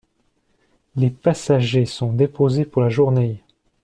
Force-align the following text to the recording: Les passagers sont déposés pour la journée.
Les 0.95 1.11
passagers 1.11 1.85
sont 1.85 2.11
déposés 2.11 2.65
pour 2.65 2.81
la 2.81 2.89
journée. 2.89 3.43